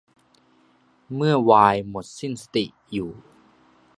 [1.15, 3.09] เมื่อไวน์หมดสติอยู่